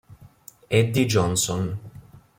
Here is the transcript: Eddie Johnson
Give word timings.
Eddie 0.71 1.05
Johnson 1.05 1.77